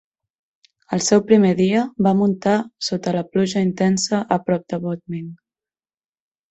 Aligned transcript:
El 0.95 1.03
seu 1.07 1.21
primer 1.31 1.51
dia, 1.59 1.83
va 2.07 2.15
muntar 2.23 2.57
sota 2.89 3.15
la 3.19 3.25
pluja 3.35 3.65
intensa 3.69 4.25
a 4.39 4.43
prop 4.49 4.69
de 4.75 4.85
Bodmin. 4.89 5.31